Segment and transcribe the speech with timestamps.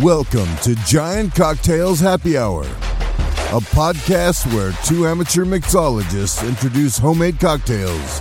[0.00, 8.20] Welcome to Giant Cocktails Happy Hour, a podcast where two amateur mixologists introduce homemade cocktails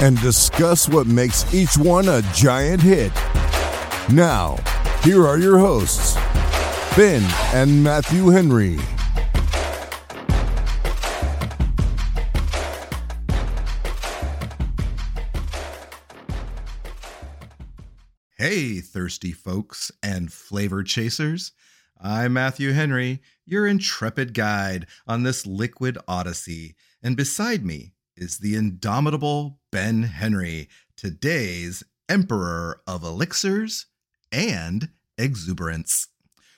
[0.00, 3.10] and discuss what makes each one a giant hit.
[4.12, 4.56] Now,
[5.02, 6.14] here are your hosts,
[6.96, 8.78] Ben and Matthew Henry.
[19.00, 21.52] Thirsty folks and flavor chasers.
[21.98, 26.76] I'm Matthew Henry, your intrepid guide on this liquid odyssey.
[27.02, 33.86] And beside me is the indomitable Ben Henry, today's emperor of elixirs
[34.30, 36.08] and exuberance.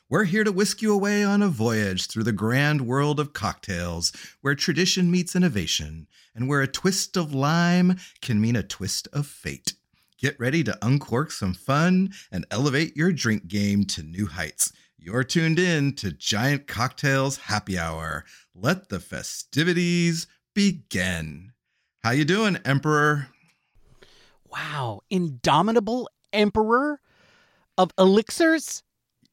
[0.09, 4.13] We're here to whisk you away on a voyage through the grand world of cocktails,
[4.41, 9.29] where tradition meets innovation, and where a twist of lime can mean a twist of
[9.29, 9.75] fate.
[10.23, 14.73] Get ready to uncork some fun and elevate your drink game to new heights.
[14.97, 18.25] You're tuned in to Giant Cocktails Happy Hour.
[18.55, 21.51] Let the festivities begin.
[22.05, 23.27] How you doing, Emperor?
[24.49, 27.01] Wow, indomitable emperor
[27.77, 28.85] of elixirs?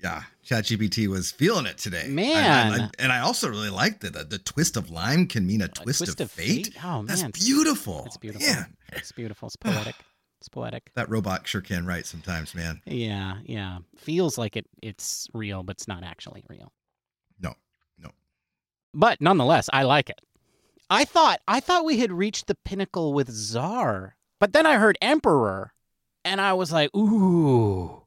[0.01, 2.07] Yeah, ChatGPT was feeling it today.
[2.07, 2.73] Man.
[2.73, 4.13] I- I- and I also really liked it.
[4.13, 6.67] The, the twist of lime can mean a twist, twist of, fate.
[6.73, 6.77] fate?
[6.83, 7.29] Oh, That's man.
[7.31, 8.05] beautiful.
[8.07, 8.47] It's beautiful.
[8.47, 9.47] Man, It's beautiful.
[9.49, 9.95] It's poetic.
[10.39, 10.91] It's poetic.
[10.95, 12.81] that robot sure can write sometimes, man.
[12.85, 13.79] Yeah, yeah.
[13.97, 16.71] Feels like it it's real, but it's not actually real.
[17.41, 17.55] No,
[17.97, 18.11] no.
[18.93, 20.21] But nonetheless, I like it.
[20.89, 24.97] I thought I thought we had reached the pinnacle with Czar, but then I heard
[25.01, 25.73] Emperor,
[26.23, 28.03] and I was like, ooh,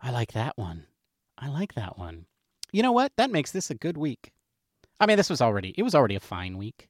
[0.00, 0.86] I like that one.
[1.36, 2.26] I like that one.
[2.70, 3.12] You know what?
[3.16, 4.32] That makes this a good week.
[5.00, 6.88] I mean, this was already it was already a fine week.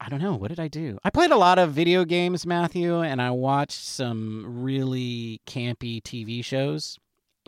[0.00, 0.34] I don't know.
[0.34, 0.98] What did I do?
[1.04, 6.44] I played a lot of video games, Matthew, and I watched some really campy TV
[6.44, 6.98] shows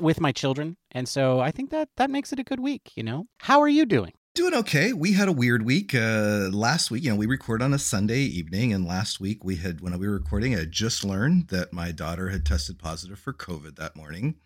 [0.01, 0.77] with my children.
[0.93, 3.27] And so I think that that makes it a good week, you know?
[3.41, 4.13] How are you doing?
[4.35, 4.93] Doing okay.
[4.93, 5.95] We had a weird week.
[5.95, 9.57] Uh, last week, you know, we record on a Sunday evening, and last week we
[9.57, 13.33] had, when we were recording, I just learned that my daughter had tested positive for
[13.33, 14.37] COVID that morning.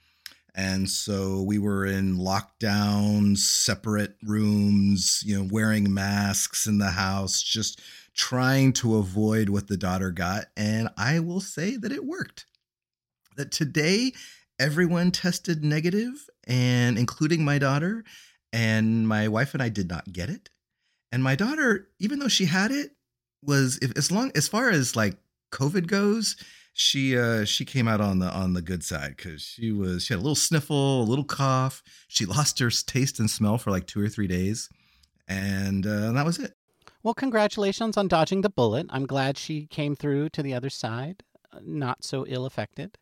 [0.55, 7.43] And so we were in lockdown, separate rooms, you know, wearing masks in the house,
[7.43, 7.81] just
[8.15, 10.47] trying to avoid what the daughter got.
[10.57, 12.45] And I will say that it worked.
[13.37, 14.13] That today,
[14.61, 18.05] everyone tested negative, and including my daughter,
[18.53, 20.51] and my wife and I did not get it.
[21.11, 22.91] And my daughter, even though she had it,
[23.43, 25.17] was if, as long as far as like
[25.51, 26.37] COVID goes,
[26.73, 30.15] she uh she came out on the on the good side because she was she
[30.15, 31.83] had a little sniffle, a little cough.
[32.09, 34.69] She lost her taste and smell for like two or three days,
[35.29, 36.55] and uh, that was it.
[37.03, 38.87] Well, congratulations on dodging the bullet.
[38.91, 42.97] I'm glad she came through to the other side, uh, not so ill affected.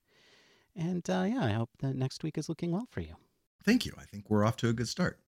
[0.74, 3.14] And uh, yeah, I hope that next week is looking well for you.
[3.64, 3.92] Thank you.
[3.98, 5.20] I think we're off to a good start.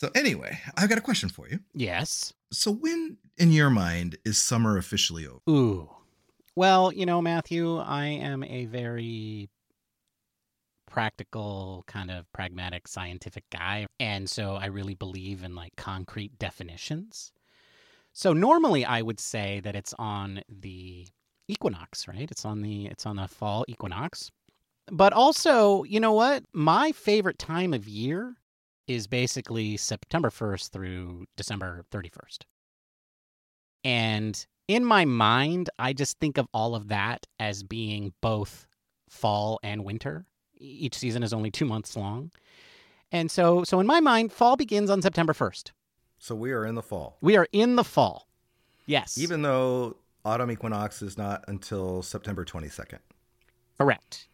[0.00, 1.58] So anyway, I've got a question for you.
[1.74, 2.32] Yes.
[2.52, 5.40] So when in your mind is summer officially over?
[5.50, 5.90] Ooh.
[6.58, 9.48] Well, you know, Matthew, I am a very
[10.90, 13.86] practical, kind of pragmatic, scientific guy.
[14.00, 17.30] And so I really believe in like concrete definitions.
[18.12, 21.06] So normally I would say that it's on the
[21.46, 22.28] equinox, right?
[22.28, 24.32] It's on the it's on the fall equinox.
[24.90, 26.42] But also, you know what?
[26.52, 28.34] My favorite time of year
[28.88, 32.38] is basically September 1st through December 31st.
[33.84, 38.66] And in my mind, I just think of all of that as being both
[39.08, 40.26] fall and winter.
[40.58, 42.30] Each season is only 2 months long.
[43.10, 45.70] And so so in my mind, fall begins on September 1st.
[46.18, 47.16] So we are in the fall.
[47.20, 48.28] We are in the fall.
[48.86, 49.16] Yes.
[49.16, 52.98] Even though autumn equinox is not until September 22nd.
[53.78, 54.26] correct.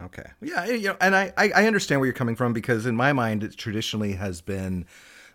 [0.00, 0.30] Okay.
[0.40, 3.12] Yeah, you know, and I, I I understand where you're coming from because in my
[3.12, 4.86] mind it traditionally has been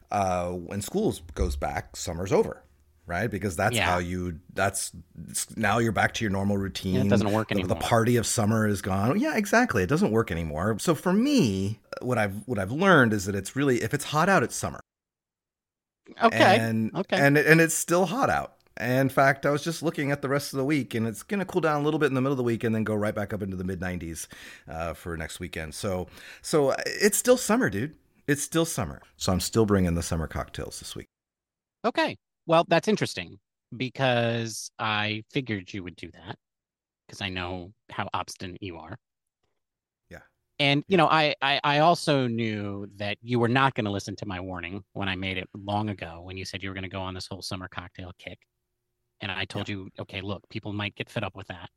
[0.10, 2.64] uh, when schools goes back, summer's over,
[3.06, 3.30] right?
[3.30, 3.86] Because that's Yeah.
[3.86, 4.92] how you that's
[5.56, 6.96] now you're back to your normal routine.
[6.96, 9.20] Yeah, it doesn't work The- The party of summer is gone.
[9.20, 9.84] Yeah, exactly.
[9.84, 10.78] It doesn't work anymore.
[10.80, 14.30] So for me, what I've what I've learned is that it's really if it's hot
[14.30, 14.80] out, it's summer.
[16.22, 16.58] Okay.
[16.60, 17.18] And, okay.
[17.18, 18.56] And and it's still hot out.
[18.80, 21.40] In fact, I was just looking at the rest of the week, and it's going
[21.40, 22.96] to cool down a little bit in the middle of the week, and then go
[22.96, 24.28] right back up into the mid 90s
[24.68, 25.76] uh, for next weekend.
[25.76, 26.08] So,
[26.42, 27.96] so uh, it's still summer, dude.
[28.26, 29.00] It's still summer.
[29.16, 31.06] So I'm still bringing the summer cocktails this week.
[31.86, 32.18] Okay.
[32.46, 33.40] Well, that's interesting
[33.76, 36.38] because I figured you would do that
[37.08, 38.98] because I know how obstinate you are.
[40.10, 40.20] Yeah.
[40.60, 44.16] And you know, I, I I also knew that you were not going to listen
[44.18, 46.84] to my warning when I made it long ago when you said you were going
[46.84, 48.40] to go on this whole summer cocktail kick.
[49.22, 51.70] And I told you, okay, look, people might get fed up with that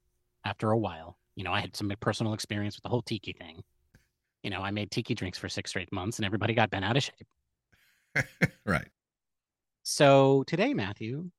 [0.44, 1.18] after a while.
[1.36, 3.62] You know, I had some personal experience with the whole tiki thing.
[4.42, 6.96] you know, I made tiki drinks for six straight months and everybody got bent out
[6.96, 7.28] of shape.
[8.66, 8.88] right.
[9.88, 11.30] So today, Matthew,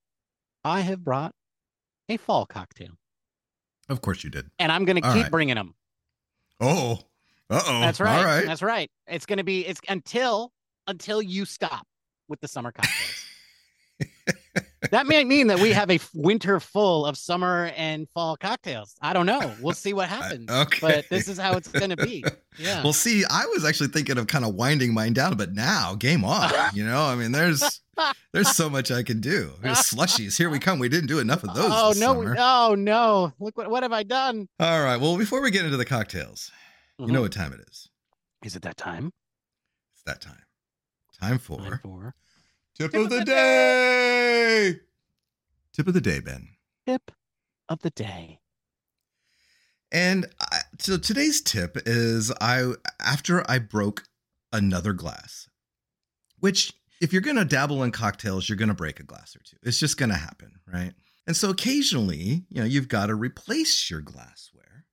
[0.64, 1.36] I have brought
[2.08, 2.92] a fall cocktail.
[3.90, 4.46] Of course you did.
[4.58, 5.32] And I'm going to keep right.
[5.32, 5.76] bringing them.
[6.62, 7.02] Oh.
[7.50, 7.82] Uh oh.
[7.82, 8.24] That's right.
[8.24, 8.46] Right.
[8.46, 8.90] That's right.
[9.06, 10.54] It's going to be it's until
[10.88, 11.86] until you stop
[12.30, 13.26] with the summer cocktails.
[14.92, 18.96] That might mean that we have a winter full of summer and fall cocktails.
[19.02, 19.54] I don't know.
[19.62, 20.50] We'll see what happens.
[20.50, 20.80] okay.
[20.82, 22.24] But this is how it's going to be.
[22.60, 22.82] Yeah.
[22.82, 26.26] Well, see, I was actually thinking of kind of winding mine down, but now game
[26.26, 26.52] on.
[26.74, 27.84] You know, I mean, there's
[28.34, 29.52] there's so much I can do.
[29.62, 30.36] There's slushies.
[30.40, 30.80] Here we come.
[30.80, 31.70] We didn't do enough of those.
[31.72, 32.16] oh no!
[32.16, 32.36] summer.
[32.40, 33.32] Oh no!
[33.40, 34.48] Look what what have I done?
[34.60, 35.00] All right.
[35.00, 36.50] Well, before we get into the cocktails,
[36.98, 37.22] you know Mhm.
[37.22, 37.90] what time it is.
[38.44, 39.14] Is it that time?
[39.94, 40.42] It's that time.
[41.22, 42.16] Time for Time for
[42.78, 44.76] tip, Tip of the day.
[45.74, 46.50] Tip of the day, Ben.
[46.86, 47.12] tip
[47.70, 48.40] of the day.
[49.92, 54.04] And I, so today's tip is I after I broke
[54.52, 55.50] another glass,
[56.40, 59.40] which if you're going to dabble in cocktails, you're going to break a glass or
[59.40, 59.58] two.
[59.64, 60.94] It's just going to happen, right?
[61.26, 64.86] And so occasionally, you know, you've got to replace your glassware.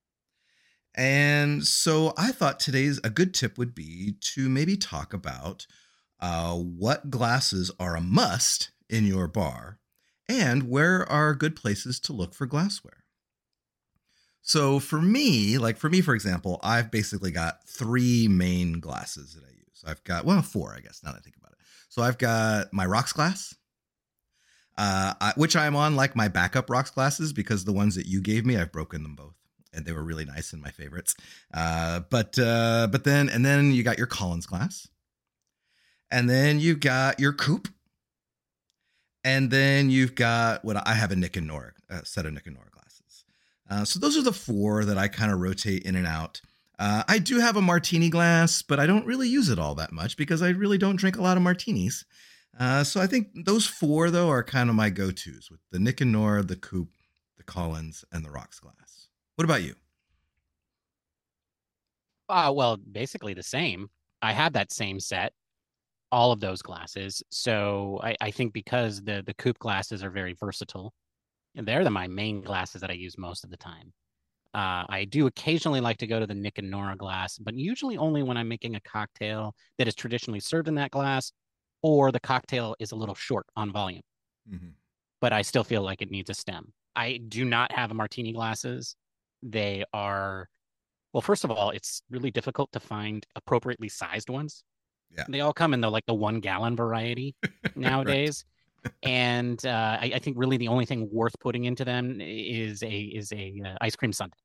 [0.97, 5.67] And so I thought today's a good tip would be to maybe talk about
[6.25, 9.79] uh, what glasses are a must in your bar
[10.27, 13.05] and where are good places to look for glassware.
[14.41, 19.45] So for me, like for me, for example, I've basically got three main glasses that
[19.45, 19.85] I use.
[19.87, 21.59] I've got, well, four, I guess, now that I think about it.
[21.91, 23.55] So I've got my rocks glass,
[24.79, 28.23] uh, I, which I'm on like my backup rocks glasses because the ones that you
[28.23, 29.35] gave me, I've broken them both.
[29.75, 31.17] And they were really nice and my favorites.
[31.53, 34.89] Uh, but uh, but then and then you got your Collins glass,
[36.15, 37.67] and then you've got your coupe,
[39.25, 42.47] and then you've got what I have a Nick and Nora a set of Nick
[42.47, 43.25] and Nora glasses.
[43.69, 46.41] Uh, so those are the four that I kind of rotate in and out.
[46.79, 49.91] Uh, I do have a martini glass, but I don't really use it all that
[49.91, 52.05] much because I really don't drink a lot of martinis.
[52.59, 56.01] Uh, so I think those four though are kind of my go-tos with the Nick
[56.01, 56.95] and Nora, the Coupe,
[57.37, 59.09] the Collins, and the Rocks glass.
[59.35, 59.75] What about you?
[62.29, 63.91] Uh, well, basically the same.
[64.23, 65.33] I have that same set,
[66.15, 67.25] all of those glasses.
[67.33, 70.95] So I, I think because the the coupe glasses are very versatile,
[71.57, 73.93] they're the my main glasses that I use most of the time.
[74.55, 77.97] Uh, I do occasionally like to go to the Nick and Nora glass, but usually
[77.97, 81.33] only when I'm making a cocktail that is traditionally served in that glass,
[81.83, 84.03] or the cocktail is a little short on volume.
[84.49, 84.69] Mm-hmm.
[85.21, 86.73] But I still feel like it needs a stem.
[86.95, 88.95] I do not have a martini glasses.
[89.43, 90.49] They are
[91.13, 94.65] well, first of all, it's really difficult to find appropriately sized ones.
[95.17, 95.25] Yeah.
[95.29, 97.35] They all come in the like the one gallon variety
[97.77, 98.45] nowadays.
[99.03, 102.89] and uh, I, I think really the only thing worth putting into them is a
[102.89, 104.37] is a uh, ice cream sundae.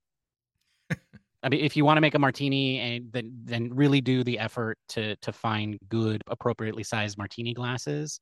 [1.43, 4.39] I mean, if you want to make a martini, and then then really do the
[4.39, 8.19] effort to to find good, appropriately sized martini glasses.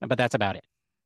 [0.00, 0.64] But that's about it.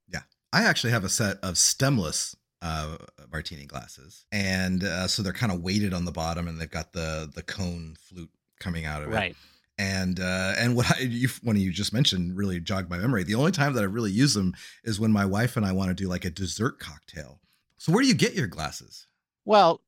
[0.09, 0.21] Yeah,
[0.53, 2.97] I actually have a set of stemless uh,
[3.33, 6.93] martini glasses, and uh, so they're kind of weighted on the bottom, and they've got
[6.93, 8.31] the the cone flute
[8.61, 9.15] coming out of it.
[9.15, 9.37] Right.
[9.77, 13.25] And uh, and what I you, when you just mentioned really jogged my memory.
[13.25, 14.55] The only time that I really use them
[14.85, 17.41] is when my wife and I want to do like a dessert cocktail.
[17.79, 19.09] So where do you get your glasses?
[19.45, 19.81] Well,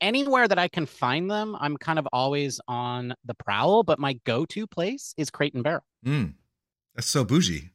[0.00, 3.82] anywhere that I can find them, I'm kind of always on the prowl.
[3.82, 5.84] But my go-to place is Crate and Barrel.
[6.06, 6.34] Mm,
[6.94, 7.70] that's so bougie.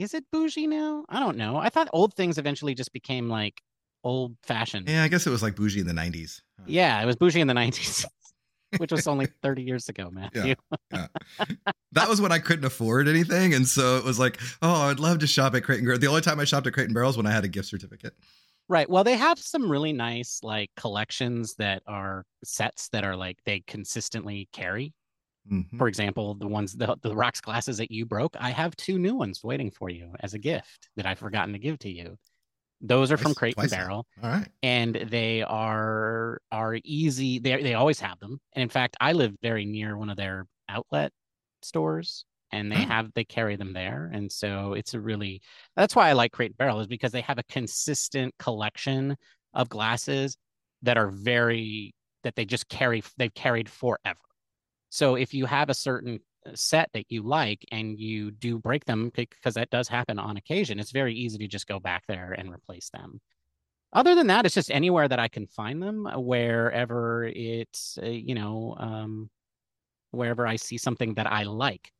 [0.00, 1.04] Is it bougie now?
[1.08, 1.58] I don't know.
[1.58, 3.62] I thought old things eventually just became like
[4.02, 4.88] old fashioned.
[4.88, 6.40] Yeah, I guess it was like bougie in the '90s.
[6.58, 6.64] Huh.
[6.66, 8.04] Yeah, it was bougie in the 90s,
[8.78, 10.54] which was only 30 years ago, Matthew.
[11.92, 15.18] that was when I couldn't afford anything, and so it was like, oh, I'd love
[15.20, 15.98] to shop at Crate and Barrel.
[15.98, 18.14] The only time I shopped at Crate and Barrel when I had a gift certificate.
[18.68, 18.88] Right.
[18.88, 23.60] Well, they have some really nice like collections that are sets that are like they
[23.66, 24.94] consistently carry.
[25.50, 25.76] Mhm.
[25.76, 29.16] For example, the ones the the rocks glasses that you broke, I have two new
[29.16, 32.16] ones waiting for you as a gift that I've forgotten to give to you.
[32.82, 33.70] Those are from Crate and.
[33.70, 34.06] Barrel.
[34.22, 34.48] All right.
[34.62, 39.34] and they are are easy they they always have them and in fact i live
[39.42, 41.12] very near one of their outlet
[41.62, 42.86] stores and they Oh.
[42.86, 45.40] have they carry them there and so it's a really
[45.76, 49.16] that's why i like crate and barrel is because they have a consistent collection
[49.54, 50.36] of glasses
[50.82, 54.18] that are very that they just carry they've carried forever
[54.90, 56.18] so if you have a certain
[56.54, 60.78] set that you like and you do break them because that does happen on occasion
[60.78, 63.20] it's very easy to just go back there and replace them
[63.92, 68.06] other than that, it's just anywhere that I can find them, uh, wherever it's, uh,
[68.06, 69.28] you know, um,
[70.12, 71.90] wherever I see something that I like.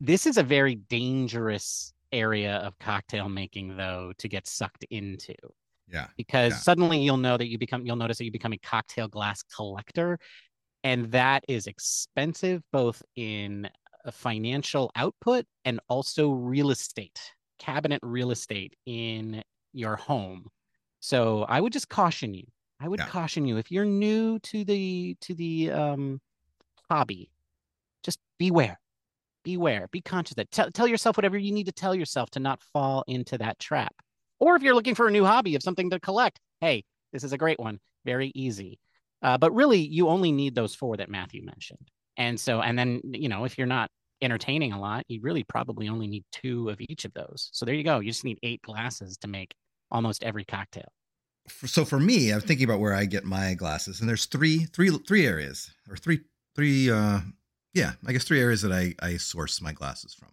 [0.00, 5.34] This is a very dangerous area of cocktail making, though, to get sucked into
[5.88, 6.08] Yeah.
[6.16, 6.58] because Yeah.
[6.58, 10.18] suddenly you'll know that you become, you'll notice that you become a cocktail glass collector.
[10.82, 13.68] And that is expensive both in
[14.10, 17.20] financial output and also real estate,
[17.58, 20.46] cabinet real estate in your home.
[21.00, 22.44] So I would just caution you.
[22.80, 23.06] I would yeah.
[23.06, 26.20] caution you if you're new to the to the um,
[26.90, 27.30] hobby,
[28.02, 28.80] just beware,
[29.44, 32.62] beware, be conscious that tell, tell yourself whatever you need to tell yourself to not
[32.62, 33.94] fall into that trap.
[34.38, 37.34] Or if you're looking for a new hobby of something to collect, hey, this is
[37.34, 38.78] a great one, very easy.
[39.22, 41.90] Uh, but really, you only need those four that Matthew mentioned.
[42.16, 43.90] And so, and then, you know, if you're not
[44.22, 47.48] entertaining a lot, you really probably only need two of each of those.
[47.52, 48.00] So there you go.
[48.00, 49.54] You just need eight glasses to make
[49.90, 50.92] almost every cocktail.
[51.64, 54.90] So for me, I'm thinking about where I get my glasses, and there's three, three,
[54.90, 56.20] three areas, or three,
[56.54, 57.20] three, uh,
[57.74, 60.28] yeah, I guess three areas that I I source my glasses from.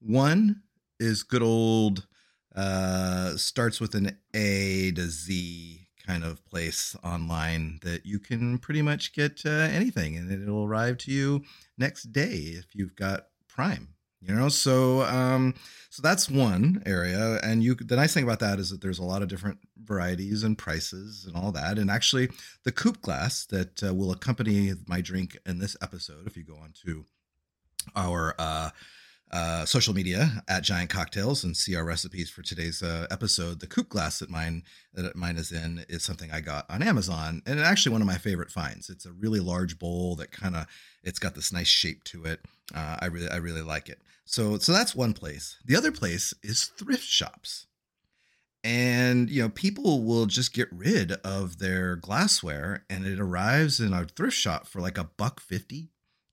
[0.00, 0.62] One
[0.98, 2.06] is good old,
[2.54, 8.82] uh, starts with an A to Z kind of place online that you can pretty
[8.82, 11.42] much get uh, anything and it'll arrive to you
[11.78, 13.88] next day if you've got Prime.
[14.22, 15.54] You know, so um,
[15.88, 17.74] so that's one area, and you.
[17.74, 21.24] The nice thing about that is that there's a lot of different varieties and prices
[21.24, 21.78] and all that.
[21.78, 22.28] And actually,
[22.64, 26.56] the coupe glass that uh, will accompany my drink in this episode, if you go
[26.56, 27.06] on to
[27.96, 28.42] our uh,
[29.32, 33.60] uh, social media at Giant Cocktails and see our recipes for today's uh, episode.
[33.60, 37.42] The coupe glass that mine that mine is in is something I got on Amazon,
[37.46, 38.90] and actually one of my favorite finds.
[38.90, 40.66] It's a really large bowl that kind of
[41.02, 42.40] it's got this nice shape to it.
[42.74, 44.00] Uh, I really I really like it.
[44.24, 45.58] So so that's one place.
[45.64, 47.66] The other place is thrift shops.
[48.62, 53.92] And you know, people will just get rid of their glassware and it arrives in
[53.92, 55.88] a thrift shop for like a buck 50,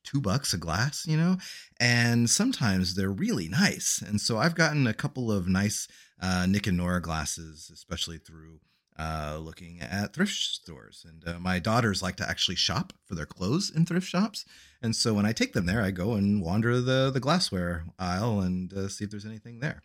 [0.08, 1.38] two bucks a glass, you know,
[1.80, 4.02] and sometimes they're really nice.
[4.06, 5.88] And so I've gotten a couple of nice
[6.22, 8.60] uh, Nick and Nora glasses, especially through
[8.98, 11.06] uh, looking at thrift stores.
[11.08, 14.46] And uh, my daughters like to actually shop for their clothes in thrift shops.
[14.82, 18.40] And so when I take them there, I go and wander the the glassware aisle
[18.40, 19.82] and uh, see if there's anything there.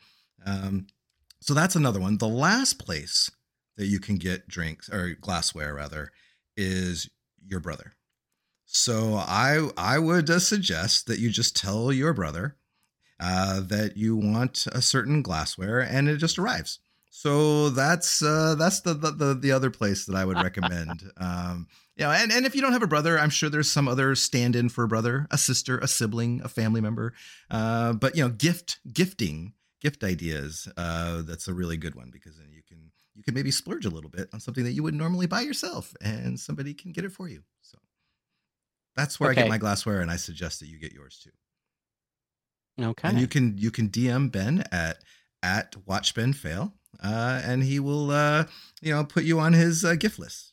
[0.47, 0.87] Um,
[1.41, 2.19] so that's another one.
[2.19, 3.31] The last place
[3.77, 6.13] that you can get drinks or glassware rather
[6.57, 7.11] is
[7.45, 7.95] your brother.
[8.75, 12.57] So I I would uh, suggest that you just tell your brother
[13.21, 16.79] uh, that you want a certain glassware, and it just arrives.
[17.11, 21.03] So that's uh, that's the, the the other place that I would recommend.
[21.19, 23.87] um, you know, and, and if you don't have a brother, I'm sure there's some
[23.87, 27.13] other stand-in for a brother, a sister, a sibling, a family member.
[27.51, 29.53] Uh, but you know, gift gifting,
[29.83, 30.67] gift ideas.
[30.79, 33.91] Uh, that's a really good one because then you can you can maybe splurge a
[33.91, 37.13] little bit on something that you would normally buy yourself, and somebody can get it
[37.13, 37.43] for you.
[37.61, 37.77] So
[38.97, 39.41] that's where okay.
[39.41, 42.85] I get my glassware, and I suggest that you get yours too.
[42.85, 43.09] Okay.
[43.09, 44.99] And you can you can DM Ben at
[45.43, 48.45] at Watch Ben Fail, uh, and he will uh,
[48.81, 50.53] you know put you on his uh, gift list.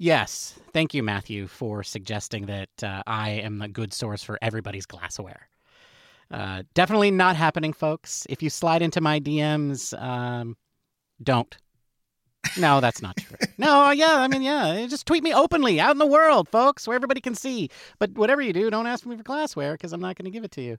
[0.00, 4.86] Yes, thank you, Matthew, for suggesting that uh, I am a good source for everybody's
[4.86, 5.48] glassware.
[6.30, 8.24] Uh, definitely not happening, folks.
[8.30, 10.56] If you slide into my DMs, um,
[11.20, 11.56] don't.
[12.56, 13.36] No, that's not true.
[13.58, 16.86] no, uh, yeah, I mean, yeah, just tweet me openly out in the world, folks,
[16.86, 17.70] where everybody can see.
[17.98, 20.44] But whatever you do, don't ask me for glassware because I'm not going to give
[20.44, 20.78] it to you.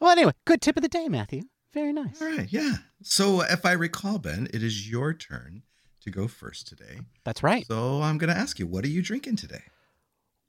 [0.00, 1.42] Well, anyway, good tip of the day, Matthew.
[1.72, 2.20] Very nice.
[2.20, 2.74] All right, yeah.
[3.02, 5.62] So, if I recall, Ben, it is your turn
[6.02, 7.00] to go first today.
[7.24, 7.66] That's right.
[7.66, 9.62] So, I'm going to ask you, what are you drinking today?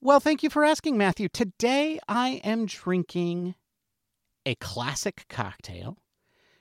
[0.02, 1.30] Well, thank you for asking, Matthew.
[1.30, 3.56] Today, I am drinking
[4.46, 5.98] a classic cocktail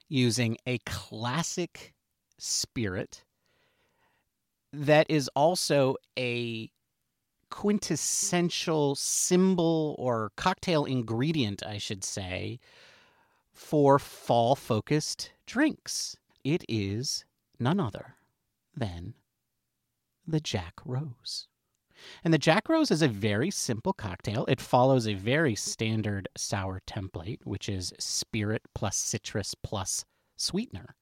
[0.08, 1.93] using a classic
[2.44, 3.24] spirit
[4.72, 6.70] that is also a
[7.50, 12.58] quintessential symbol or cocktail ingredient, I should say,
[13.52, 16.16] for fall focused drinks.
[16.42, 17.24] It is
[17.58, 18.16] none other
[18.76, 19.14] than
[20.26, 21.46] the Jack Rose.
[22.24, 24.44] And the Jack Rose is a very simple cocktail.
[24.46, 30.04] It follows a very standard sour template, which is spirit plus citrus plus
[30.36, 30.96] sweetener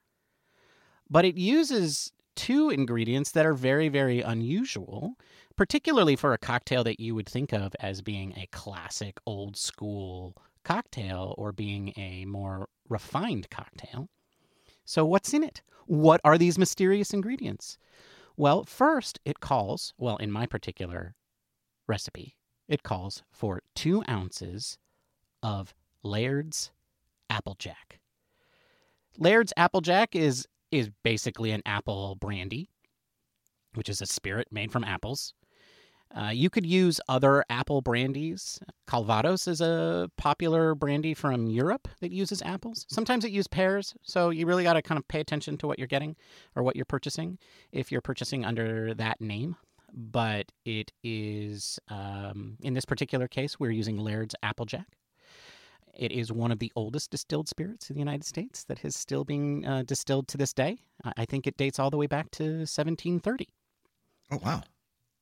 [1.12, 5.12] but it uses two ingredients that are very, very unusual,
[5.56, 10.34] particularly for a cocktail that you would think of as being a classic old school
[10.64, 14.08] cocktail or being a more refined cocktail.
[14.86, 15.60] So, what's in it?
[15.84, 17.76] What are these mysterious ingredients?
[18.38, 21.14] Well, first, it calls, well, in my particular
[21.86, 22.36] recipe,
[22.68, 24.78] it calls for two ounces
[25.42, 26.70] of Laird's
[27.28, 28.00] Applejack.
[29.18, 32.68] Laird's Applejack is is basically an apple brandy,
[33.74, 35.34] which is a spirit made from apples.
[36.14, 38.58] Uh, you could use other apple brandies.
[38.86, 42.84] Calvados is a popular brandy from Europe that uses apples.
[42.90, 45.78] Sometimes it uses pears, so you really got to kind of pay attention to what
[45.78, 46.16] you're getting
[46.54, 47.38] or what you're purchasing
[47.70, 49.56] if you're purchasing under that name
[49.92, 54.86] but it is, um, in this particular case, we're using Laird's Applejack.
[55.94, 59.24] It is one of the oldest distilled spirits in the United States that is still
[59.24, 60.78] being uh, distilled to this day.
[61.16, 63.48] I think it dates all the way back to 1730.
[64.30, 64.62] Oh, wow.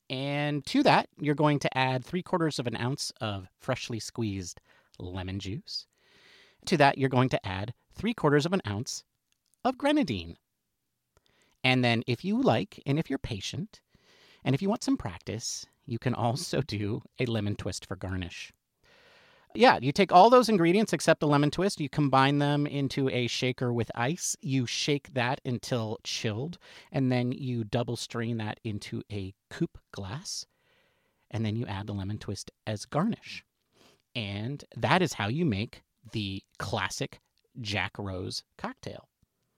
[0.09, 4.61] And to that, you're going to add three quarters of an ounce of freshly squeezed
[4.99, 5.87] lemon juice.
[6.65, 9.03] To that, you're going to add three quarters of an ounce
[9.63, 10.37] of grenadine.
[11.63, 13.81] And then, if you like, and if you're patient,
[14.43, 18.51] and if you want some practice, you can also do a lemon twist for garnish.
[19.53, 23.27] Yeah, you take all those ingredients except the lemon twist, you combine them into a
[23.27, 26.57] shaker with ice, you shake that until chilled,
[26.91, 30.45] and then you double strain that into a coupe glass,
[31.29, 33.43] and then you add the lemon twist as garnish.
[34.15, 37.19] And that is how you make the classic
[37.59, 39.09] Jack Rose cocktail.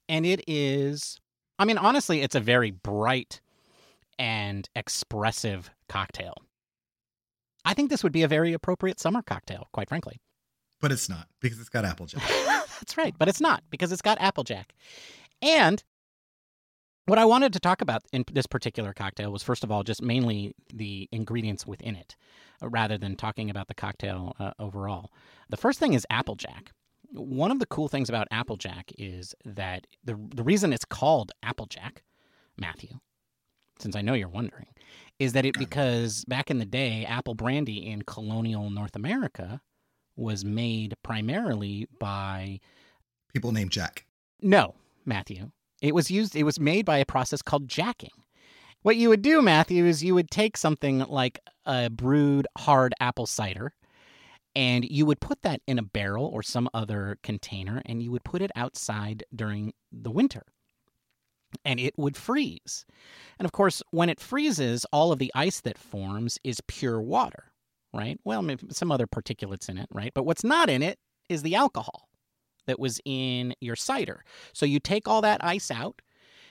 [0.10, 1.20] And it is,
[1.60, 3.42] I mean, honestly, it's a very bright
[4.18, 6.36] and expressive cocktail.
[7.66, 10.20] I think this would be a very appropriate summer cocktail, quite frankly.
[10.82, 12.22] But it's not because it's got Applejack.
[12.80, 14.74] That's right, but it's not because it's got Applejack.
[15.42, 15.82] And
[17.06, 20.02] what I wanted to talk about in this particular cocktail was, first of all, just
[20.02, 22.16] mainly the ingredients within it,
[22.62, 25.12] uh, rather than talking about the cocktail uh, overall.
[25.50, 26.72] The first thing is Applejack.
[27.12, 32.04] One of the cool things about Applejack is that the, the reason it's called Applejack,
[32.58, 33.00] Matthew,
[33.80, 34.68] since I know you're wondering,
[35.20, 39.62] is that it because back in the day, apple brandy in colonial North America
[40.16, 42.60] was made primarily by
[43.34, 44.06] people named Jack.
[44.42, 45.52] No, Matthew.
[45.82, 48.12] It was used it was made by a process called jacking.
[48.82, 53.26] What you would do, Matthew, is you would take something like a brewed hard apple
[53.26, 53.74] cider
[54.56, 58.24] and you would put that in a barrel or some other container and you would
[58.24, 60.44] put it outside during the winter
[61.66, 62.86] and it would freeze.
[63.40, 67.52] And of course, when it freezes, all of the ice that forms is pure water,
[67.94, 68.20] right?
[68.24, 70.14] Well, maybe some other particulates in it, right?
[70.14, 72.10] But what's not in it is the alcohol
[72.66, 74.24] that was in your cider.
[74.54, 76.02] So you take all that ice out.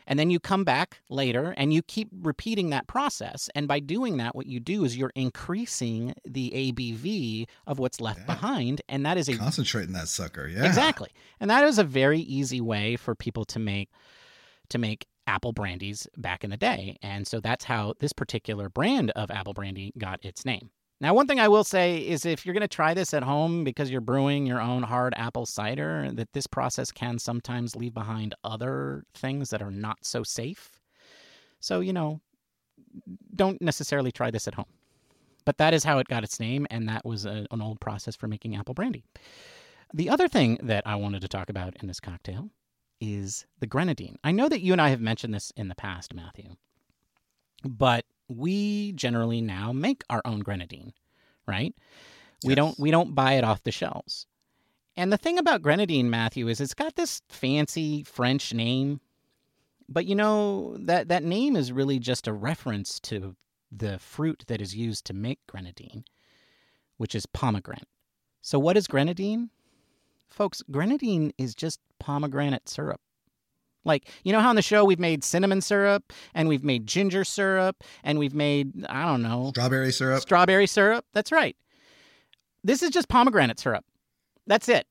[0.05, 3.49] And then you come back later and you keep repeating that process.
[3.55, 8.19] And by doing that, what you do is you're increasing the ABV of what's left
[8.21, 8.27] Yeah.
[8.27, 8.83] behind.
[8.89, 10.49] And that is a Concentrating that sucker.
[10.49, 10.65] Yeah.
[10.67, 11.11] Exactly.
[11.39, 13.91] And that is a very easy way for people to make
[14.73, 16.99] to make apple brandies back in the day.
[17.03, 20.71] And so that's how this particular brand of apple brandy got its name.
[21.01, 23.65] Now, one thing I will say is if you're going to try this at home
[23.65, 28.35] because you're brewing your own hard apple cider, that this process can sometimes leave behind
[28.45, 30.79] other things that are not so safe.
[31.59, 32.21] So, you know,
[33.35, 34.67] don't necessarily try this at home.
[35.45, 38.15] But that is how it got its name, and that was a, an old process
[38.15, 39.03] for making apple brandy.
[39.93, 42.51] The other thing that I wanted to talk about in this cocktail
[43.03, 44.17] is the grenadine.
[44.23, 46.55] I know that you and I have mentioned this in the past, Matthew,
[47.65, 50.93] but we generally now make our own grenadine,
[51.47, 51.75] right?
[52.45, 52.57] We Yes.
[52.57, 54.27] don't we don't buy it off the shelves.
[54.97, 59.01] And the thing about grenadine, Matthew, is it's got this fancy French name,
[59.89, 63.35] but you know that that name is really just a reference to
[63.73, 66.05] the fruit that is used to make grenadine,
[66.99, 67.89] which is pomegranate.
[68.43, 69.51] So what is grenadine?
[70.33, 73.01] Folks, grenadine is just pomegranate syrup.
[73.85, 77.25] Like, you know how on the show we've made cinnamon syrup and we've made ginger
[77.25, 80.23] syrup and we've made, I don't know, Strawberry syrup.
[80.23, 81.05] strawberry syrup?
[81.13, 81.57] That's right.
[82.65, 83.85] This is just pomegranate syrup.
[84.47, 84.87] That's it.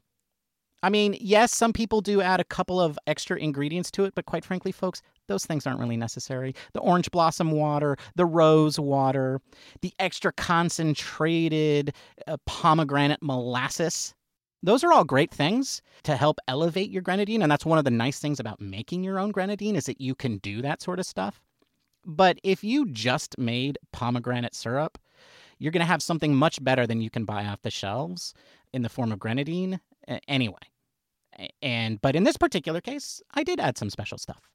[0.84, 4.25] I mean, yes, some people do add a couple of extra ingredients to it, but
[4.25, 6.56] quite frankly, folks, those things aren't really necessary.
[6.73, 9.39] The orange blossom water, the rose water,
[9.82, 11.93] the extra concentrated
[12.27, 14.15] uh, pomegranate molasses.
[14.63, 17.91] Those are all great things to help elevate your grenadine, and that's one of the
[17.91, 21.06] nice things about making your own grenadine is that you can do that sort of
[21.06, 21.41] stuff.
[22.06, 24.97] But if you just made pomegranate syrup,
[25.58, 28.34] you're going to have something much better than you can buy off the shelves
[28.74, 29.80] in the form of grenadine
[30.28, 30.58] anyway.
[31.62, 34.50] And but in this particular case, I did add some special stuff.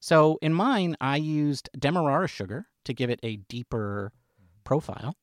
[0.00, 4.12] So in mine, I used demerara sugar to give it a deeper
[4.64, 5.14] profile,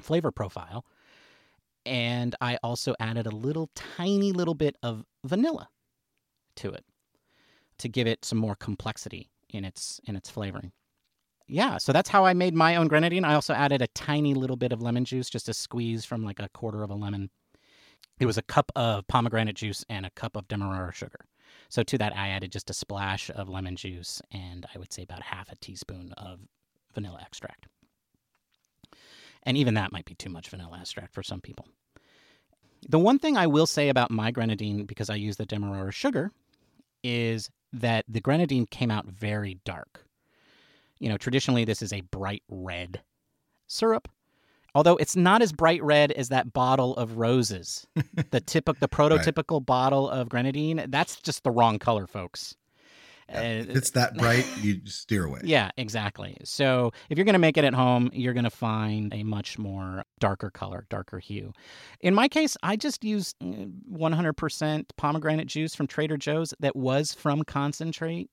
[0.00, 0.84] flavor profile,
[1.86, 5.68] and I also added a little tiny little bit of vanilla
[6.56, 6.84] to it
[7.78, 10.72] to give it some more complexity in its in its flavoring.
[11.46, 13.24] Yeah, so that's how I made my own grenadine.
[13.24, 16.40] I also added a tiny little bit of lemon juice, just a squeeze from like
[16.40, 17.28] a quarter of a lemon.
[18.18, 21.26] It was a cup of pomegranate juice and a cup of demerara sugar.
[21.68, 25.02] So to that, I added just a splash of lemon juice and I would say
[25.02, 26.40] about half a teaspoon of
[26.94, 27.66] vanilla extract.
[29.46, 31.66] And even that might be too much vanilla extract for some people.
[32.88, 36.32] The one thing I will say about my grenadine, because I use the demerara sugar,
[37.02, 40.06] is that the grenadine came out very dark.
[40.98, 43.02] You know, traditionally this is a bright red
[43.66, 44.08] syrup.
[44.74, 47.86] Although it's not as bright red as that bottle of Rose's,
[48.30, 49.66] the typical, the prototypical right.
[49.66, 50.84] bottle of grenadine.
[50.88, 52.56] That's just the wrong color, folks.
[53.28, 55.40] Yeah, uh, if it's that bright, you steer away.
[55.44, 56.36] Yeah, exactly.
[56.44, 59.58] So if you're going to make it at home, you're going to find a much
[59.58, 61.52] more darker color, darker hue.
[62.00, 67.42] In my case, I just used 100% pomegranate juice from Trader Joe's that was from
[67.44, 68.30] concentrate.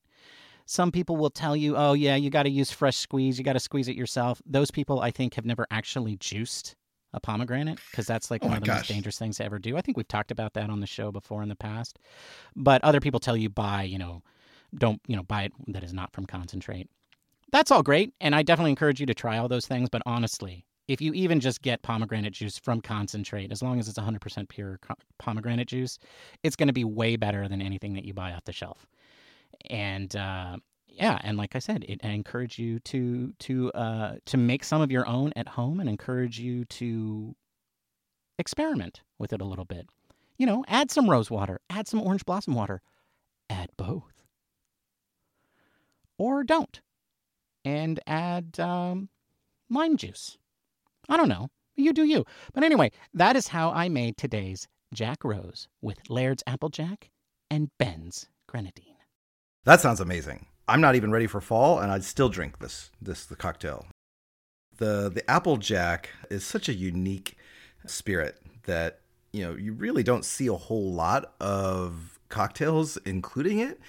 [0.66, 3.38] Some people will tell you, oh, yeah, you got to use fresh squeeze.
[3.38, 4.42] You got to squeeze it yourself.
[4.46, 6.76] Those people, I think, have never actually juiced
[7.14, 8.80] a pomegranate because that's like oh one of the gosh.
[8.80, 9.76] most dangerous things to ever do.
[9.76, 12.00] I think we've talked about that on the show before in the past.
[12.56, 14.24] But other people tell you buy, you know,
[14.76, 16.90] don't, you know, buy it that is not from concentrate.
[17.52, 18.14] That's all great.
[18.22, 19.90] And I definitely encourage you to try all those things.
[19.90, 24.00] But honestly, if you even just get pomegranate juice from concentrate, as long as it's
[24.00, 24.80] 100% pure
[25.20, 25.98] pomegranate juice,
[26.44, 28.88] it's going to be way better than anything that you buy off the shelf
[29.70, 30.58] and uh,
[30.88, 34.82] yeah, and like I said, it, I encourage you to to uh, to make some
[34.82, 37.36] of your own at home, and encourage you to
[38.40, 39.90] experiment with it a little bit.
[40.38, 42.82] You know, add some rose water, add some orange blossom water,
[43.50, 44.21] add both,
[46.18, 46.82] or don't,
[47.66, 49.10] and add um,
[49.70, 50.38] lime juice.
[51.10, 51.50] I don't know.
[51.76, 52.26] You do you.
[52.54, 57.10] But anyway, that is how I made today's Jack Rose with Laird's Applejack
[57.50, 58.96] and Ben's Grenadine.
[59.64, 60.48] That sounds amazing.
[60.68, 63.86] I'm not even ready for fall, and I'd still drink this this the cocktail.
[64.78, 67.38] The the Applejack is such a unique
[67.86, 69.00] spirit that
[69.34, 73.80] you know you really don't see a whole lot of cocktails including it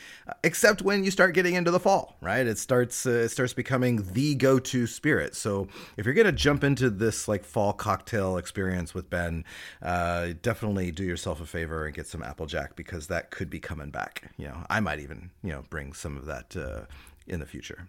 [0.44, 2.46] except when you start getting into the fall right?
[2.46, 5.34] It starts uh, it starts becoming the go-to spirit.
[5.34, 9.44] So if you're going to jump into this like fall cocktail experience with ben
[9.80, 13.90] uh, definitely do yourself a favor and get some applejack because that could be coming
[13.90, 14.30] back.
[14.36, 16.82] You know i might even you know bring some of that uh,
[17.26, 17.86] in the future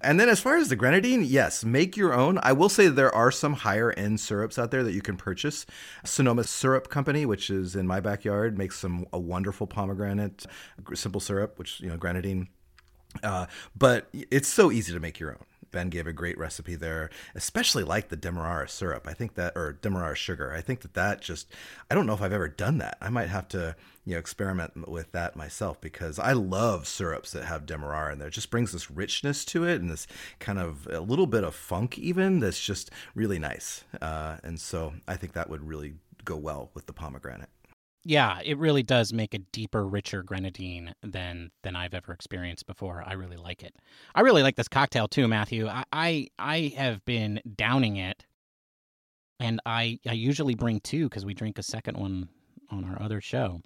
[0.00, 2.38] and then as far as the grenadine, yes, make your own.
[2.42, 5.66] I will say there are some higher end syrups out there that you can purchase.
[6.04, 10.46] Sonoma Syrup Company, which is in my backyard, makes some a wonderful pomegranate
[10.94, 12.48] simple syrup, which you know grenadine.
[13.22, 13.46] Uh,
[13.76, 15.44] but it's so easy to make your own.
[15.74, 19.06] Ben gave a great recipe there, especially like the demerara syrup.
[19.06, 20.52] I think that, or demerara sugar.
[20.52, 21.52] I think that that just,
[21.90, 22.96] I don't know if I've ever done that.
[23.02, 27.44] I might have to, you know, experiment with that myself because I love syrups that
[27.44, 28.28] have demerara in there.
[28.28, 30.06] It just brings this richness to it and this
[30.38, 33.84] kind of a little bit of funk even that's just really nice.
[34.00, 37.50] Uh, and so I think that would really go well with the pomegranate
[38.04, 43.02] yeah, it really does make a deeper, richer grenadine than than I've ever experienced before.
[43.06, 43.74] I really like it.
[44.14, 45.66] I really like this cocktail too, Matthew.
[45.68, 48.26] I I, I have been downing it,
[49.40, 52.28] and I I usually bring two because we drink a second one
[52.70, 53.62] on our other show.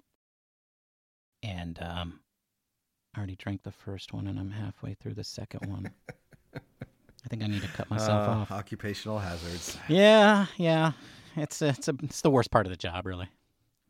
[1.43, 2.19] And um,
[3.15, 5.89] I already drank the first one, and I'm halfway through the second one.
[6.55, 8.51] I think I need to cut myself uh, off.
[8.51, 9.77] Occupational hazards.
[9.87, 10.93] Yeah, yeah.
[11.35, 13.29] It's a, it's a, it's the worst part of the job, really.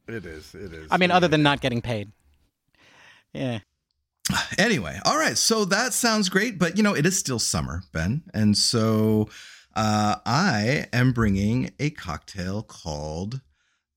[0.09, 0.55] It is.
[0.55, 0.87] It is.
[0.89, 2.11] I mean, other than not getting paid.
[3.33, 3.59] Yeah.
[4.57, 5.37] Anyway, all right.
[5.37, 9.29] So that sounds great, but you know, it is still summer, Ben, and so
[9.75, 13.41] uh, I am bringing a cocktail called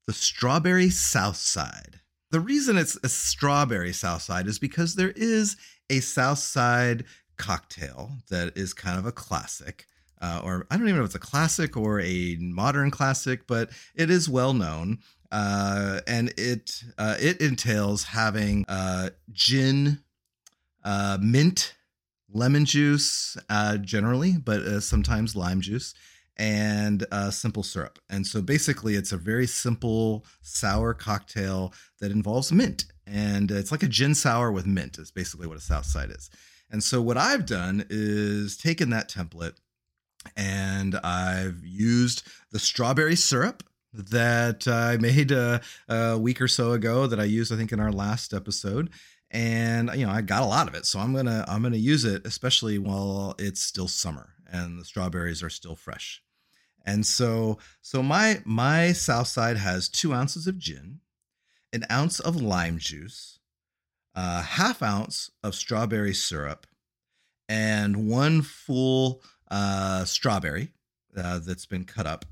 [0.07, 2.01] the Strawberry Southside.
[2.31, 5.57] The reason it's a Strawberry Southside is because there is
[5.91, 7.05] a Southside
[7.37, 9.87] cocktail that is kind of a classic.
[10.21, 13.71] Uh, or I don't even know if it's a classic or a modern classic, but
[13.95, 14.99] it is well known
[15.33, 19.99] uh, and it uh, it entails having uh, gin,
[20.85, 21.75] uh, mint,
[22.31, 25.95] lemon juice, uh, generally, but uh, sometimes lime juice,
[26.37, 27.99] and simple syrup.
[28.11, 33.83] And so basically, it's a very simple sour cocktail that involves mint, and it's like
[33.83, 34.99] a gin sour with mint.
[34.99, 36.29] Is basically what a Southside is.
[36.71, 39.57] And so what I've done is taken that template
[40.37, 47.07] and I've used the strawberry syrup that I made a, a, week or so ago
[47.07, 48.91] that I used, I think, in our last episode.
[49.31, 52.05] And you know, I got a lot of it, so I'm gonna I'm gonna use
[52.05, 56.23] it, especially while it's still summer and the strawberries are still fresh.
[56.85, 61.01] And so, so my my south side has two ounces of gin,
[61.73, 63.39] an ounce of lime juice,
[64.15, 66.67] a half ounce of strawberry syrup,
[67.49, 70.73] and one full uh, strawberry
[71.17, 72.27] uh, that's been cut up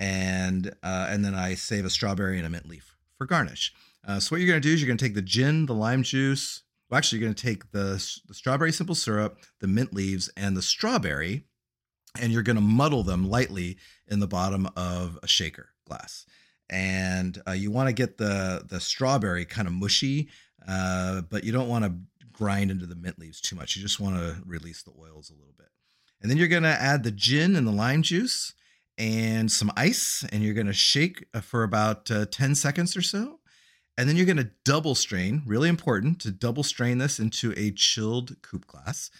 [0.00, 3.72] and uh, and then I save a strawberry and a mint leaf for garnish.
[4.04, 5.74] Uh, so what you're going to do is you're going to take the gin, the
[5.74, 6.62] lime juice.
[6.88, 10.56] Well, actually, you're going to take the, the strawberry simple syrup, the mint leaves, and
[10.56, 11.44] the strawberry,
[12.18, 13.76] and you're going to muddle them lightly
[14.08, 16.24] in the bottom of a shaker glass.
[16.70, 20.30] And uh, you want to get the the strawberry kind of mushy,
[20.66, 21.94] uh, but you don't want to
[22.32, 23.76] grind into the mint leaves too much.
[23.76, 25.68] You just want to release the oils a little bit.
[26.22, 28.54] And then you're going to add the gin and the lime juice
[29.00, 33.02] and some ice, and you're going to shake uh, for about uh, 10 seconds or
[33.02, 33.40] so.
[33.96, 37.70] And then you're going to double strain, really important to double strain this into a
[37.70, 39.10] chilled coupe glass.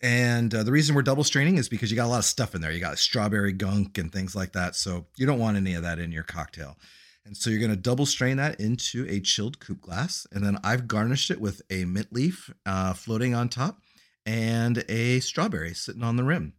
[0.00, 2.54] And uh, the reason we're double straining is because you got a lot of stuff
[2.54, 2.70] in there.
[2.70, 4.76] You got strawberry gunk and things like that.
[4.76, 6.78] So you don't want any of that in your cocktail.
[7.26, 10.26] And so you're going to double strain that into a chilled coupe glass.
[10.32, 13.80] And then I've garnished it with a mint leaf uh, floating on top
[14.24, 16.54] and a strawberry sitting on the rim.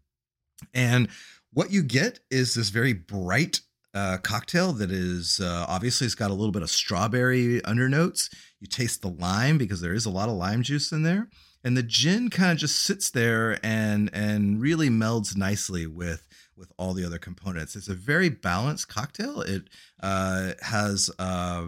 [0.73, 1.07] And
[1.53, 3.61] what you get is this very bright
[3.93, 8.33] uh, cocktail that is uh, obviously it's got a little bit of strawberry undernotes.
[8.59, 11.27] You taste the lime because there is a lot of lime juice in there
[11.63, 16.71] and the gin kind of just sits there and and really melds nicely with with
[16.77, 17.75] all the other components.
[17.75, 19.41] It's a very balanced cocktail.
[19.41, 19.63] It
[20.01, 21.67] uh, has uh,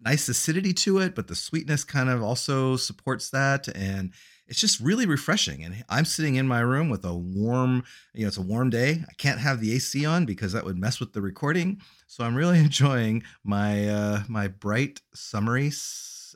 [0.00, 4.12] nice acidity to it, but the sweetness kind of also supports that, and
[4.48, 5.62] it's just really refreshing.
[5.62, 7.84] And I'm sitting in my room with a warm,
[8.14, 9.04] you know, it's a warm day.
[9.08, 11.80] I can't have the AC on because that would mess with the recording.
[12.06, 15.70] So I'm really enjoying my uh, my bright summery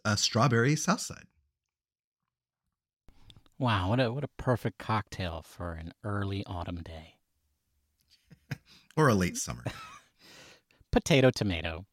[0.04, 1.24] uh, strawberry Southside.
[3.58, 7.14] Wow, what a what a perfect cocktail for an early autumn day.
[8.96, 9.64] or a late summer.
[10.90, 11.86] Potato tomato.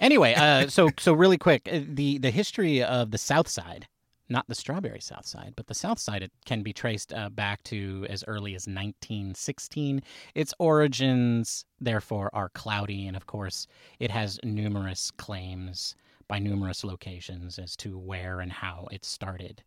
[0.00, 3.86] Anyway, uh, so so really quick, uh, the the history of the South Side,
[4.32, 7.62] not the strawberry South Side, but the South Side, it can be traced uh, back
[7.64, 10.02] to as early as 1916.
[10.34, 13.66] Its origins, therefore, are cloudy, and of course,
[14.00, 15.94] it has numerous claims
[16.26, 19.62] by numerous locations as to where and how it started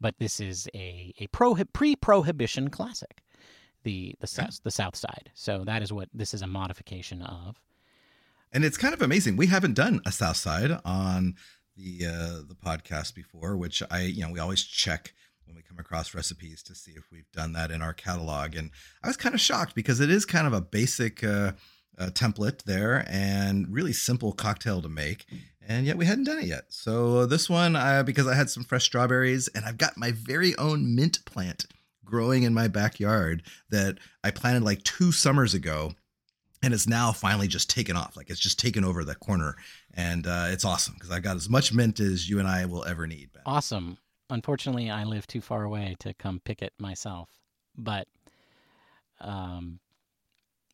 [0.00, 3.22] but this is a a prohib- pre-prohibition classic,
[3.82, 5.30] the the south the South Side.
[5.34, 7.60] So that is what this is a modification of.
[8.52, 9.36] And it's kind of amazing.
[9.36, 11.34] We haven't done a South Side on
[11.76, 15.78] the uh, the podcast before, which I you know we always check when we come
[15.78, 18.56] across recipes to see if we've done that in our catalog.
[18.56, 18.70] And
[19.02, 21.52] I was kind of shocked because it is kind of a basic uh,
[21.98, 25.26] uh, template there and really simple cocktail to make
[25.68, 26.64] and yet we hadn't done it yet.
[26.68, 30.56] So this one, uh, because I had some fresh strawberries and I've got my very
[30.56, 31.66] own mint plant
[32.04, 35.92] growing in my backyard that I planted like two summers ago,
[36.62, 38.16] and it's now finally just taken off.
[38.16, 39.56] Like it's just taken over the corner,
[39.96, 42.84] and uh, it's awesome because I got as much mint as you and I will
[42.84, 43.32] ever need.
[43.32, 43.42] Ben.
[43.46, 43.98] Awesome.
[44.28, 47.30] Unfortunately, I live too far away to come pick it myself,
[47.76, 48.06] but
[49.20, 49.78] um,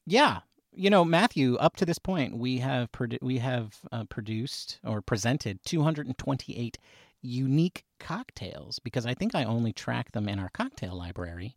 [0.07, 0.41] yeah,
[0.73, 5.03] you know, Matthew, up to this point, we have produ- we have uh, produced or
[5.03, 6.79] presented 228
[7.21, 11.55] unique cocktails because I think I only track them in our cocktail library,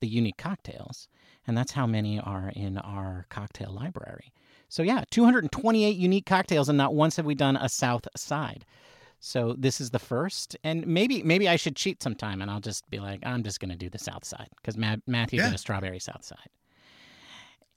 [0.00, 1.08] the unique cocktails,
[1.46, 4.32] and that's how many are in our cocktail library.
[4.68, 8.64] So yeah, 228 unique cocktails, and not once have we done a South Side.
[9.20, 12.88] So this is the first, and maybe maybe I should cheat sometime, and I'll just
[12.90, 15.46] be like, I'm just going to do the South Side because Ma- Matthew yeah.
[15.46, 16.50] did a strawberry South Side.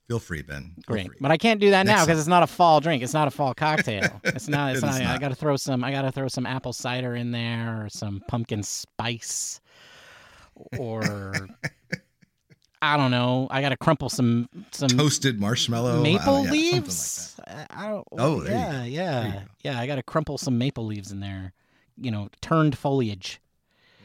[0.08, 0.72] Feel free, Ben.
[0.74, 1.16] Feel Great, free.
[1.20, 3.02] but I can't do that Next now because it's not a fall drink.
[3.02, 4.20] It's not a fall cocktail.
[4.24, 4.74] It's not.
[4.74, 5.16] It's it not, not.
[5.16, 5.84] I got to throw some.
[5.84, 9.60] I got to throw some apple cider in there, or some pumpkin spice,
[10.78, 11.48] or
[12.80, 13.48] I don't know.
[13.50, 17.36] I got to crumple some some toasted marshmallow, maple yeah, leaves.
[17.46, 18.06] Like I don't.
[18.12, 19.80] Oh, yeah, yeah, yeah.
[19.80, 21.52] I got to crumple some maple leaves in there.
[21.96, 23.40] You know, turned foliage.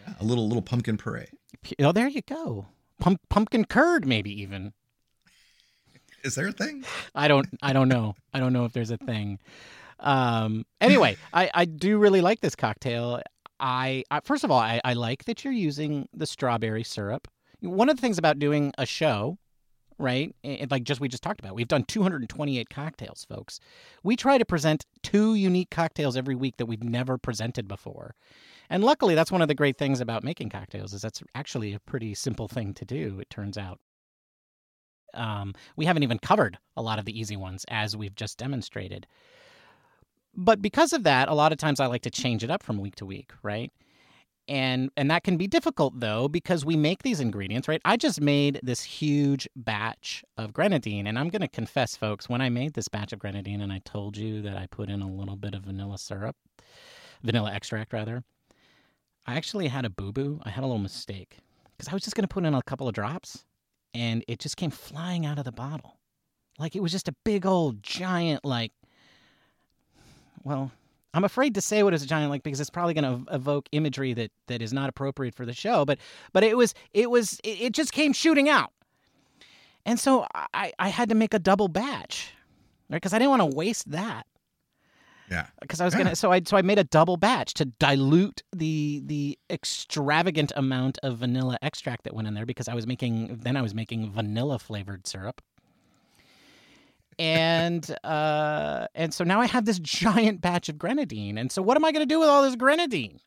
[0.08, 1.28] Yeah, a little little pumpkin puree.
[1.80, 2.68] Oh, there you go.
[3.00, 4.74] Pump, pumpkin curd, maybe even.
[6.24, 6.84] Is there a thing?
[7.14, 7.48] I don't.
[7.62, 8.16] I don't know.
[8.34, 9.40] I don't know if there's a thing.
[10.00, 10.66] Um.
[10.82, 13.22] Anyway, I I do really like this cocktail.
[13.60, 17.28] I, I first of all, I, I like that you're using the strawberry syrup.
[17.64, 19.38] One of the things about doing a show
[19.98, 20.36] right?
[20.70, 21.56] Like just we just talked about.
[21.56, 23.60] We've done 228 cocktails, folks.
[24.04, 28.16] We try to present two unique cocktails every week that we've never presented before.
[28.70, 31.80] And luckily, that's one of the great things about making cocktails is that's actually a
[31.80, 33.20] pretty simple thing to do.
[33.20, 33.80] It turns out.
[35.14, 39.06] Um, we haven't even covered a lot of the easy ones as we've just demonstrated.
[40.36, 42.80] But because of that, a lot of times I like to change it up from
[42.80, 43.72] week to week, right?
[44.48, 47.82] And and that can be difficult though because we make these ingredients, right?
[47.86, 52.42] I just made this huge batch of grenadine and I'm going to confess folks, when
[52.42, 55.10] I made this batch of grenadine and I told you that I put in a
[55.10, 56.36] little bit of vanilla syrup,
[57.24, 58.24] vanilla extract rather,
[59.26, 60.42] I actually had a boo-boo.
[60.44, 61.38] I had a little mistake
[61.78, 63.46] because I was just going to put in a couple of drops
[63.94, 66.00] and it just came flying out of the bottle.
[66.60, 68.74] Like it was just a big old giant, like,
[70.44, 70.72] well,
[71.14, 73.68] I'm afraid to say what is a giant like because it's probably going to evoke
[73.72, 75.86] imagery that that is not appropriate for the show.
[75.86, 76.00] But
[76.32, 78.72] but it was it was it, it just came shooting out,
[79.86, 82.32] and so I I had to make a double batch,
[82.90, 82.98] right?
[82.98, 84.26] Because I didn't want to waste that.
[85.30, 85.48] Yeah.
[85.62, 86.00] because I was Yeah.
[86.04, 86.16] gonna.
[86.16, 91.20] So I so I made a double batch to dilute the the extravagant amount of
[91.20, 94.60] vanilla extract that went in there because I was making then I was making vanilla
[94.60, 95.42] flavored syrup.
[97.20, 101.38] And uh and so now I have this giant batch of grenadine.
[101.38, 103.20] And so what am I gonna do with all this grenadine?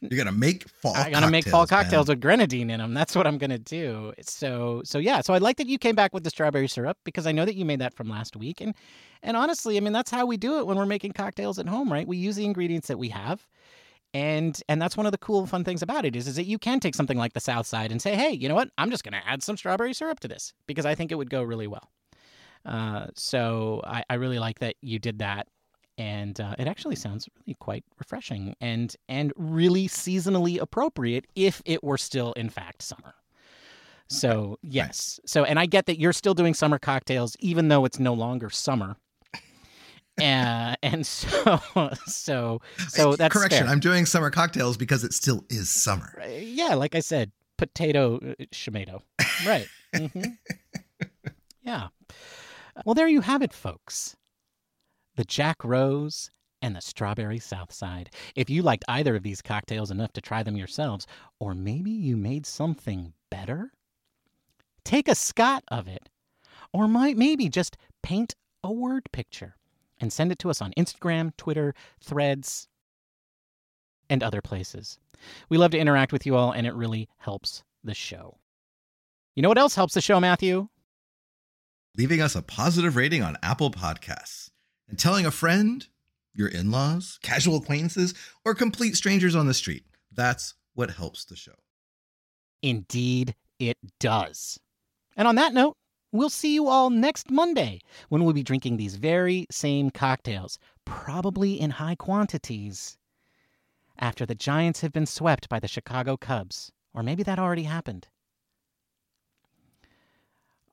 [0.00, 0.94] You're gonna make fall.
[0.94, 2.94] I'm gonna make fall cocktails, cocktails with grenadine in them.
[2.94, 4.12] That's what I'm gonna do.
[4.20, 5.22] So so yeah.
[5.22, 7.56] So I like that you came back with the strawberry syrup because I know that
[7.56, 8.60] you made that from last week.
[8.60, 8.74] And
[9.22, 11.92] and honestly, I mean that's how we do it when we're making cocktails at home,
[11.92, 12.06] right?
[12.06, 13.46] We use the ingredients that we have.
[14.14, 16.58] And and that's one of the cool fun things about it is is that you
[16.58, 18.70] can take something like the South Side and say, hey, you know what?
[18.78, 21.42] I'm just gonna add some strawberry syrup to this because I think it would go
[21.42, 21.90] really well.
[22.64, 25.46] Uh, so I, I really like that you did that
[25.96, 31.82] and uh, it actually sounds really quite refreshing and and really seasonally appropriate if it
[31.82, 33.14] were still in fact summer.
[34.10, 37.98] So yes, so and I get that you're still doing summer cocktails even though it's
[37.98, 38.96] no longer summer.
[40.20, 41.60] Uh, and so
[42.06, 43.62] so so that's correction.
[43.66, 43.72] fair.
[43.72, 46.20] I'm doing summer cocktails because it still is summer.
[46.20, 49.04] Uh, yeah, like I said, potato uh, tomato.
[49.46, 49.68] Right.
[49.94, 50.36] Mhm.
[51.62, 51.86] yeah.
[52.84, 54.16] Well, there you have it, folks.
[55.16, 56.30] The Jack Rose
[56.62, 58.10] and the Strawberry Southside.
[58.34, 61.06] If you liked either of these cocktails enough to try them yourselves,
[61.38, 63.72] or maybe you made something better,
[64.84, 66.08] take a scot of it,
[66.72, 69.56] or might maybe just paint a word picture
[70.00, 72.68] and send it to us on Instagram, Twitter, Threads,
[74.08, 74.98] and other places.
[75.48, 78.38] We love to interact with you all, and it really helps the show.
[79.34, 80.68] You know what else helps the show, Matthew?
[81.98, 84.50] Leaving us a positive rating on Apple Podcasts
[84.88, 85.88] and telling a friend,
[86.32, 89.84] your in-laws, casual acquaintances, or complete strangers on the street.
[90.12, 91.56] That's what helps the show.
[92.62, 94.60] Indeed, it does.
[95.16, 95.74] And on that note,
[96.12, 97.80] we'll see you all next Monday
[98.10, 102.96] when we'll be drinking these very same cocktails, probably in high quantities,
[103.98, 106.70] after the Giants have been swept by the Chicago Cubs.
[106.94, 108.06] Or maybe that already happened.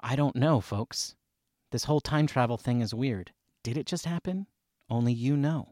[0.07, 1.15] I don't know, folks.
[1.71, 3.31] This whole time travel thing is weird.
[3.63, 4.45] Did it just happen?
[4.87, 5.69] Only you know.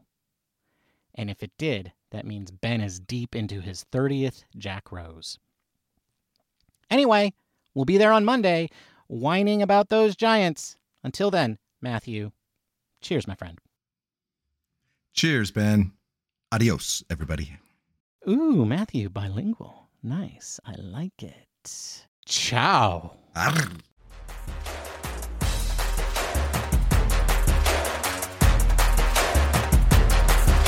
[1.14, 5.38] And if it did, that means Ben is deep into his 30th Jack Rose.
[6.90, 7.32] Anyway,
[7.74, 8.70] we'll be there on Monday,
[9.06, 10.76] whining about those giants.
[11.04, 12.32] Until then, Matthew,
[13.00, 13.60] cheers, my friend.
[15.12, 15.92] Cheers, Ben.
[16.50, 17.52] Adios, everybody.
[18.28, 19.90] Ooh, Matthew, bilingual.
[20.02, 20.58] Nice.
[20.66, 21.94] I like it.
[22.26, 23.12] Ciao.
[23.36, 23.68] Arr.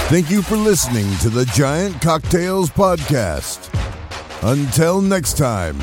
[0.09, 3.73] Thank you for listening to the Giant Cocktails Podcast.
[4.43, 5.77] Until next time,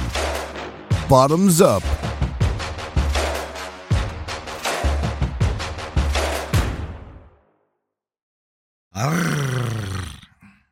[1.10, 1.84] bottoms up.
[8.96, 9.43] Arr.